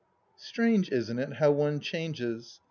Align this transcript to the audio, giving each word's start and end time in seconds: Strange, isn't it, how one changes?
Strange, 0.39 0.89
isn't 0.89 1.19
it, 1.19 1.33
how 1.33 1.51
one 1.51 1.79
changes? 1.79 2.59